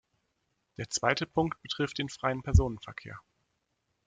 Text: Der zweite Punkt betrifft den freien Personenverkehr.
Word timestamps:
Der 0.79 0.89
zweite 0.89 1.27
Punkt 1.27 1.61
betrifft 1.61 1.99
den 1.99 2.09
freien 2.09 2.41
Personenverkehr. 2.41 3.19